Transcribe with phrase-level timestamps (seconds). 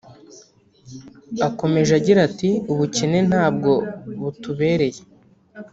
[1.47, 3.71] Akomeje agira ati ‘Ubukene ntabwo
[4.21, 5.01] butubereye